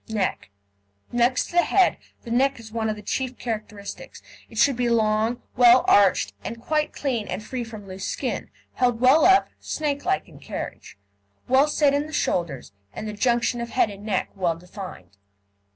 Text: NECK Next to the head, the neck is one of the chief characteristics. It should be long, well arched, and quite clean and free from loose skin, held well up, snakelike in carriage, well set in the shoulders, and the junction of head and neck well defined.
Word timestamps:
NECK 0.09 0.49
Next 1.11 1.45
to 1.45 1.57
the 1.57 1.61
head, 1.61 1.97
the 2.23 2.31
neck 2.31 2.59
is 2.59 2.71
one 2.71 2.89
of 2.89 2.95
the 2.95 3.03
chief 3.03 3.37
characteristics. 3.37 4.23
It 4.49 4.57
should 4.57 4.75
be 4.75 4.89
long, 4.89 5.43
well 5.55 5.85
arched, 5.87 6.33
and 6.43 6.59
quite 6.59 6.91
clean 6.91 7.27
and 7.27 7.43
free 7.43 7.63
from 7.63 7.87
loose 7.87 8.07
skin, 8.07 8.49
held 8.73 8.99
well 8.99 9.25
up, 9.25 9.49
snakelike 9.59 10.27
in 10.27 10.39
carriage, 10.39 10.97
well 11.47 11.67
set 11.67 11.93
in 11.93 12.07
the 12.07 12.13
shoulders, 12.13 12.71
and 12.91 13.07
the 13.07 13.13
junction 13.13 13.61
of 13.61 13.69
head 13.69 13.91
and 13.91 14.03
neck 14.03 14.31
well 14.35 14.55
defined. 14.55 15.17